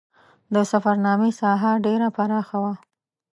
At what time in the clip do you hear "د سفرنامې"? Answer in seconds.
0.53-1.31